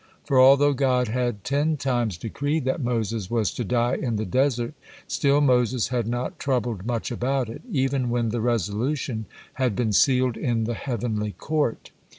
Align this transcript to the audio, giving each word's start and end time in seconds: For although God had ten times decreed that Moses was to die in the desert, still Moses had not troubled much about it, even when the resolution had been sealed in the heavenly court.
For 0.25 0.39
although 0.41 0.73
God 0.73 1.09
had 1.09 1.43
ten 1.43 1.77
times 1.77 2.17
decreed 2.17 2.65
that 2.65 2.81
Moses 2.81 3.29
was 3.29 3.53
to 3.53 3.63
die 3.63 3.93
in 3.93 4.15
the 4.15 4.25
desert, 4.25 4.73
still 5.07 5.41
Moses 5.41 5.89
had 5.89 6.07
not 6.07 6.39
troubled 6.39 6.87
much 6.87 7.11
about 7.11 7.49
it, 7.49 7.61
even 7.71 8.09
when 8.09 8.29
the 8.29 8.41
resolution 8.41 9.27
had 9.61 9.75
been 9.75 9.93
sealed 9.93 10.37
in 10.37 10.63
the 10.63 10.73
heavenly 10.73 11.33
court. 11.33 11.91